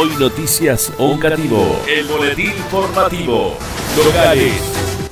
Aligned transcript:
Hoy 0.00 0.10
Noticias 0.16 0.92
Oncativo. 0.96 1.82
El 1.88 2.06
boletín 2.06 2.52
informativo. 2.52 3.56
Locales. 3.96 4.52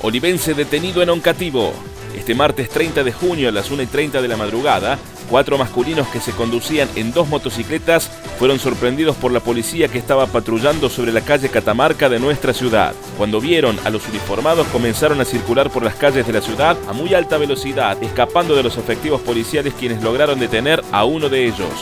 Olivense 0.01 0.53
detenido 0.53 1.01
en 1.03 1.09
Oncativo. 1.09 1.73
Este 2.15 2.33
martes 2.33 2.69
30 2.69 3.03
de 3.03 3.11
junio 3.11 3.49
a 3.49 3.51
las 3.51 3.69
1 3.69 3.83
y 3.83 3.85
30 3.85 4.21
de 4.21 4.27
la 4.29 4.37
madrugada, 4.37 4.97
cuatro 5.29 5.57
masculinos 5.57 6.07
que 6.07 6.21
se 6.21 6.31
conducían 6.31 6.87
en 6.95 7.11
dos 7.11 7.27
motocicletas 7.27 8.09
fueron 8.39 8.59
sorprendidos 8.59 9.17
por 9.17 9.33
la 9.33 9.41
policía 9.41 9.89
que 9.89 9.97
estaba 9.97 10.25
patrullando 10.25 10.89
sobre 10.89 11.11
la 11.11 11.19
calle 11.19 11.49
Catamarca 11.49 12.07
de 12.07 12.19
nuestra 12.19 12.53
ciudad. 12.53 12.93
Cuando 13.17 13.41
vieron 13.41 13.77
a 13.83 13.89
los 13.89 14.07
uniformados 14.07 14.67
comenzaron 14.67 15.19
a 15.19 15.25
circular 15.25 15.69
por 15.69 15.83
las 15.83 15.95
calles 15.95 16.25
de 16.25 16.31
la 16.31 16.39
ciudad 16.39 16.77
a 16.87 16.93
muy 16.93 17.13
alta 17.13 17.37
velocidad, 17.37 18.01
escapando 18.01 18.55
de 18.55 18.63
los 18.63 18.77
efectivos 18.77 19.19
policiales 19.19 19.73
quienes 19.77 20.01
lograron 20.01 20.39
detener 20.39 20.81
a 20.93 21.03
uno 21.03 21.27
de 21.27 21.45
ellos. 21.45 21.73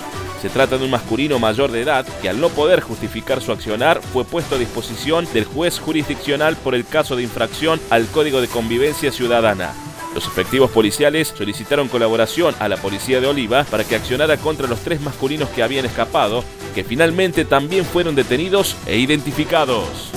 Se 0.42 0.50
trata 0.50 0.78
de 0.78 0.86
un 0.86 0.92
masculino 0.92 1.40
mayor 1.40 1.72
de 1.72 1.82
edad 1.82 2.06
que 2.22 2.30
al 2.30 2.40
no 2.40 2.50
poder 2.50 2.82
justificar 2.82 3.42
su 3.42 3.52
accionar 3.52 4.02
fue 4.02 4.26
puesto 4.26 4.56
a 4.56 4.60
disposición 4.60 5.28
del 5.34 5.46
juez 5.46 5.80
jurisdiccional 5.80 6.56
por 6.58 6.76
el 6.76 6.86
caso 6.86 7.16
de 7.16 7.24
infracción 7.24 7.80
al 7.90 8.06
Código 8.08 8.42
de 8.42 8.48
Convivencia 8.48 9.12
Ciudadana. 9.12 9.74
Los 10.14 10.28
efectivos 10.28 10.72
policiales 10.72 11.34
solicitaron 11.36 11.90
colaboración 11.90 12.56
a 12.60 12.70
la 12.70 12.78
policía 12.78 13.20
de 13.20 13.28
Oliva 13.28 13.66
para 13.66 13.84
que 13.84 13.96
accionara 13.96 14.38
contra 14.38 14.66
los 14.66 14.80
tres 14.80 15.02
masculinos 15.02 15.50
que 15.50 15.62
habían 15.62 15.86
escapado, 15.86 16.44
que 16.74 16.86
finalmente 16.86 17.44
también 17.44 17.84
fueron 17.84 18.16
detenidos 18.16 18.78
e 18.86 18.98
identificados. 18.98 20.12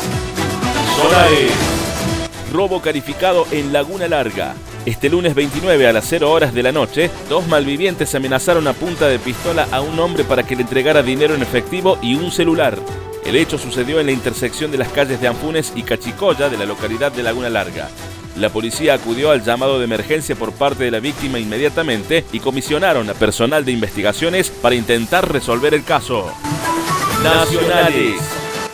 Solares. 0.96 1.52
Robo 2.52 2.80
calificado 2.80 3.46
en 3.50 3.72
Laguna 3.72 4.06
Larga. 4.06 4.54
Este 4.88 5.10
lunes 5.10 5.34
29 5.34 5.86
a 5.86 5.92
las 5.92 6.06
0 6.08 6.32
horas 6.32 6.54
de 6.54 6.62
la 6.62 6.72
noche, 6.72 7.10
dos 7.28 7.46
malvivientes 7.46 8.14
amenazaron 8.14 8.66
a 8.68 8.72
punta 8.72 9.06
de 9.06 9.18
pistola 9.18 9.68
a 9.70 9.82
un 9.82 9.98
hombre 10.00 10.24
para 10.24 10.44
que 10.44 10.56
le 10.56 10.62
entregara 10.62 11.02
dinero 11.02 11.34
en 11.34 11.42
efectivo 11.42 11.98
y 12.00 12.14
un 12.14 12.30
celular. 12.30 12.78
El 13.26 13.36
hecho 13.36 13.58
sucedió 13.58 14.00
en 14.00 14.06
la 14.06 14.12
intersección 14.12 14.70
de 14.70 14.78
las 14.78 14.88
calles 14.88 15.20
de 15.20 15.28
Anfunes 15.28 15.74
y 15.76 15.82
Cachicoya 15.82 16.48
de 16.48 16.56
la 16.56 16.64
localidad 16.64 17.12
de 17.12 17.22
Laguna 17.22 17.50
Larga. 17.50 17.90
La 18.36 18.48
policía 18.48 18.94
acudió 18.94 19.30
al 19.30 19.44
llamado 19.44 19.78
de 19.78 19.84
emergencia 19.84 20.36
por 20.36 20.52
parte 20.52 20.84
de 20.84 20.90
la 20.90 21.00
víctima 21.00 21.38
inmediatamente 21.38 22.24
y 22.32 22.40
comisionaron 22.40 23.10
a 23.10 23.14
personal 23.14 23.66
de 23.66 23.72
investigaciones 23.72 24.48
para 24.48 24.74
intentar 24.74 25.30
resolver 25.30 25.74
el 25.74 25.84
caso. 25.84 26.32
Nacionales. 27.22 28.22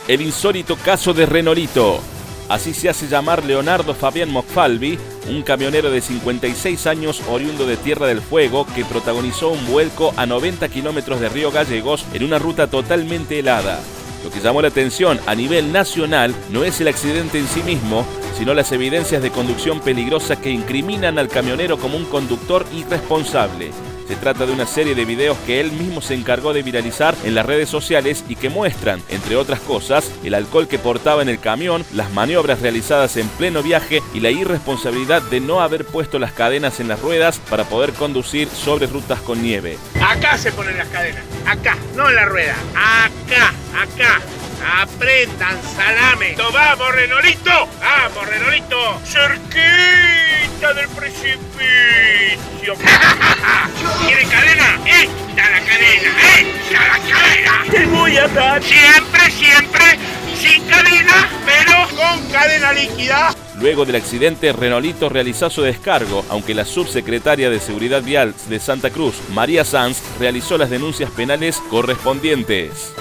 El 0.07 0.21
insólito 0.21 0.77
caso 0.77 1.13
de 1.13 1.27
Renolito. 1.27 2.14
Así 2.55 2.73
se 2.73 2.89
hace 2.89 3.09
llamar 3.09 3.45
Leonardo 3.45 3.95
Fabián 3.95 4.31
Mocfalvi, 4.31 4.97
un 5.29 5.43
camionero 5.43 5.91
de 5.91 6.01
56 6.01 6.87
años 6.87 7.21
oriundo 7.29 7.67
de 7.67 7.77
Tierra 7.77 8.07
del 8.07 8.21
Fuego 8.21 8.65
que 8.77 8.85
protagonizó 8.85 9.49
un 9.49 9.67
vuelco 9.67 10.15
a 10.17 10.25
90 10.25 10.69
kilómetros 10.69 11.19
de 11.19 11.29
Río 11.29 11.51
Gallegos 11.51 12.07
en 12.15 12.23
una 12.23 12.39
ruta 12.39 12.69
totalmente 12.69 13.41
helada. 13.41 13.81
Lo 14.23 14.31
que 14.31 14.39
llamó 14.39 14.63
la 14.63 14.69
atención 14.69 15.19
a 15.27 15.35
nivel 15.35 15.73
nacional 15.73 16.33
no 16.51 16.63
es 16.63 16.81
el 16.81 16.87
accidente 16.87 17.41
en 17.41 17.49
sí 17.49 17.61
mismo, 17.65 18.07
sino 18.39 18.55
las 18.55 18.71
evidencias 18.71 19.21
de 19.21 19.33
conducción 19.33 19.81
peligrosa 19.81 20.37
que 20.37 20.51
incriminan 20.51 21.19
al 21.19 21.27
camionero 21.27 21.77
como 21.77 21.97
un 21.97 22.05
conductor 22.05 22.65
irresponsable. 22.73 23.73
Se 24.09 24.17
trata 24.17 24.45
de 24.45 24.53
una 24.53 24.67
serie 24.67 24.95
de 24.95 25.05
videos 25.05 25.39
que 25.47 25.61
él 25.61 25.73
mismo 25.73 26.03
se 26.03 26.15
encargó 26.15 26.53
de 26.53 26.63
viralizar 26.63 27.15
en 27.25 27.35
las 27.35 27.47
redes 27.47 27.69
sociales 27.69 28.25
y 28.29 28.37
que 28.37 28.51
muestran, 28.51 29.03
entre 29.09 29.37
otras 29.37 29.61
cosas, 29.61 30.11
el 30.23 30.35
alcohol 30.35 30.69
que 30.69 30.79
portaba 30.79 31.23
en 31.23 31.29
el 31.29 31.41
camión, 31.41 31.85
las 31.93 32.11
maniobras 32.13 32.61
realizadas 32.61 33.17
en 33.17 33.29
pleno 33.29 33.63
viaje 33.63 34.03
y 34.13 34.21
la 34.21 34.31
irresponsabilidad 34.31 35.23
de 35.23 35.41
no 35.41 35.61
haber 35.61 35.87
puesto 35.87 36.19
las 36.19 36.33
cadenas 36.33 36.81
en 36.81 36.89
las 36.89 37.01
ruedas 37.01 37.39
para 37.51 37.65
poder 37.65 37.93
conducir 37.93 38.49
sobre 38.49 38.87
rutas 38.87 39.21
con 39.21 39.43
nieve. 39.43 39.79
Acá 40.03 40.37
se 40.37 40.53
ponen 40.53 40.77
las 40.77 40.89
cadenas, 40.89 41.23
acá, 41.47 41.77
no 41.97 42.09
en 42.09 42.17
la 42.17 42.27
rueda, 42.27 42.57
acá, 42.75 43.55
acá. 43.75 44.21
Aprendan 44.81 45.59
salame. 45.77 46.37
¡Vamos, 46.39 46.95
Renolito! 46.95 47.69
¡Vamos, 47.81 48.27
Renolito! 48.27 49.01
¡Cerquita 50.65 50.73
del 50.73 50.89
precipicio! 50.89 52.75
¿Quiere 54.07 54.25
cadena? 54.25 54.81
¡Esta 54.87 55.51
la 55.51 55.61
cadena! 55.61 56.11
¡Esta 56.39 56.89
la 56.89 56.99
cadena! 57.01 57.65
¡Te 57.71 57.87
voy 57.87 58.17
a 58.17 58.29
dar! 58.29 58.63
Siempre, 58.63 59.31
siempre, 59.31 59.99
sin 60.35 60.65
cadena, 60.65 61.29
pero 61.45 61.87
con 61.95 62.31
cadena 62.31 62.73
líquida. 62.73 63.35
Luego 63.61 63.85
del 63.85 63.97
accidente, 63.97 64.53
Renolito 64.53 65.11
realizó 65.11 65.51
su 65.51 65.61
descargo, 65.63 66.25
aunque 66.31 66.55
la 66.55 66.65
subsecretaria 66.65 67.51
de 67.51 67.61
Seguridad 67.61 68.03
Vial 68.03 68.35
de 68.49 68.59
Santa 68.59 68.89
Cruz, 68.89 69.17
María 69.35 69.65
Sanz, 69.67 70.01
realizó 70.19 70.57
las 70.57 70.71
denuncias 70.71 71.11
penales 71.11 71.63
correspondientes. 71.69 72.95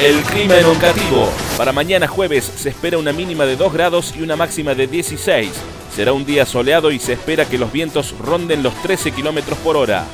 El 0.00 0.20
clima 0.22 0.58
en 0.58 0.64
Oncativo. 0.66 1.28
Para 1.56 1.70
mañana 1.72 2.08
jueves 2.08 2.44
se 2.44 2.70
espera 2.70 2.98
una 2.98 3.12
mínima 3.12 3.46
de 3.46 3.54
2 3.56 3.72
grados 3.72 4.12
y 4.18 4.22
una 4.22 4.34
máxima 4.34 4.74
de 4.74 4.88
16. 4.88 5.52
Será 5.94 6.12
un 6.12 6.26
día 6.26 6.44
soleado 6.44 6.90
y 6.90 6.98
se 6.98 7.12
espera 7.12 7.44
que 7.44 7.58
los 7.58 7.70
vientos 7.70 8.12
ronden 8.18 8.64
los 8.64 8.74
13 8.82 9.12
kilómetros 9.12 9.56
por 9.58 9.76
hora. 9.76 10.04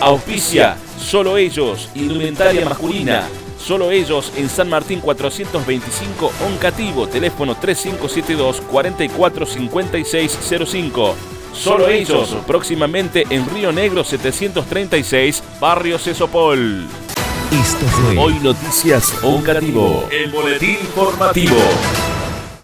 Auspicia, 0.00 0.76
solo 0.98 1.38
ellos, 1.38 1.88
indumentaria 1.94 2.62
masculina. 2.64 3.26
Solo 3.58 3.90
ellos 3.90 4.34
en 4.36 4.50
San 4.50 4.68
Martín 4.68 5.00
425 5.00 6.32
Oncativo, 6.46 7.08
teléfono 7.08 7.56
3572 7.56 8.60
445605. 8.70 11.14
Solo 11.54 11.88
ellos, 11.88 12.36
próximamente 12.46 13.24
en 13.30 13.48
Río 13.48 13.72
Negro 13.72 14.04
736, 14.04 15.42
Barrio 15.58 15.98
Cesopol. 15.98 16.86
Esto 17.50 17.86
fue 17.86 18.16
Hoy 18.16 18.34
Noticias 18.40 19.14
Oncativo. 19.22 20.08
El 20.10 20.30
boletín 20.30 20.78
informativo. 20.80 21.56